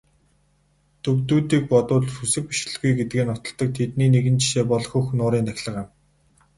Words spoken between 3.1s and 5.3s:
нотолдог тэдний нэгэн жишээ бол Хөх